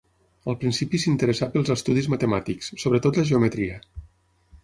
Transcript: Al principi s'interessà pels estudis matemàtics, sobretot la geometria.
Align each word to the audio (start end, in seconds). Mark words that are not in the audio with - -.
Al 0.51 0.55
principi 0.61 0.99
s'interessà 1.01 1.49
pels 1.57 1.69
estudis 1.75 2.09
matemàtics, 2.15 2.71
sobretot 2.85 3.19
la 3.21 3.27
geometria. 3.33 3.79